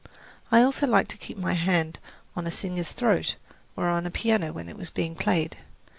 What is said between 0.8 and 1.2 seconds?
liked to